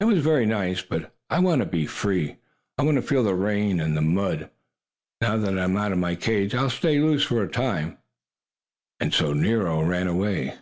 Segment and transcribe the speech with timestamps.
[0.00, 2.38] It was very nice, but I want to be free.
[2.78, 4.48] I want to feel the rain and the mud.
[5.20, 7.98] Now that I am out of my cage I'll stay loose for a time!"
[8.98, 10.56] And so Nero ran away!